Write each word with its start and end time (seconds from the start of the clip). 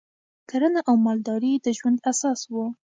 کرنه 0.49 0.81
او 0.89 0.95
مالداري 1.05 1.53
د 1.65 1.67
ژوند 1.77 1.97
اساس 2.11 2.39
و 2.51 2.53